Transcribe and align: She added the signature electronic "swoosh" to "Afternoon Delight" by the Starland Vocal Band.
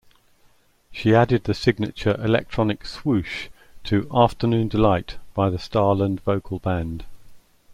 She 0.91 1.13
added 1.13 1.43
the 1.43 1.53
signature 1.53 2.15
electronic 2.19 2.87
"swoosh" 2.87 3.49
to 3.83 4.09
"Afternoon 4.11 4.67
Delight" 4.67 5.17
by 5.35 5.51
the 5.51 5.59
Starland 5.59 6.21
Vocal 6.21 6.57
Band. 6.57 7.05